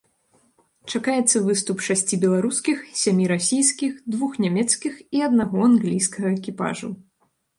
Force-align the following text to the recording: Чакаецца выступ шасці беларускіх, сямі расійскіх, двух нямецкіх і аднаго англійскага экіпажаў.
Чакаецца 0.93 1.41
выступ 1.49 1.77
шасці 1.87 2.15
беларускіх, 2.23 2.77
сямі 3.03 3.27
расійскіх, 3.33 3.91
двух 4.15 4.31
нямецкіх 4.47 4.93
і 5.17 5.21
аднаго 5.29 5.57
англійскага 5.69 6.27
экіпажаў. 6.41 6.91